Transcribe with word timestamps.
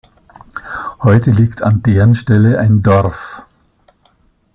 Heute 1.03 1.29
liegt 1.29 1.61
an 1.61 1.83
deren 1.83 2.15
Stelle 2.15 2.57
ein 2.57 2.81
Dorf. 2.81 3.43